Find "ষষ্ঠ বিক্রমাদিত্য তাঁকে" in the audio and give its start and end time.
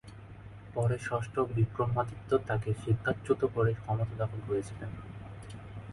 0.99-2.71